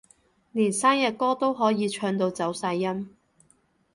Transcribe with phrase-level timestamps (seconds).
[0.51, 3.15] 連生日歌都可以唱到走晒音